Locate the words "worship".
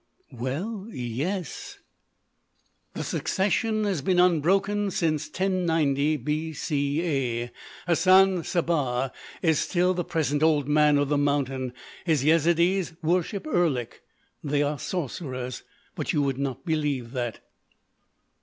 13.03-13.45